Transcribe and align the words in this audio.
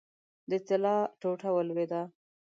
د 0.49 0.51
طلا 0.67 0.95
ټوټه 1.21 1.49
ولوېده. 1.53 2.01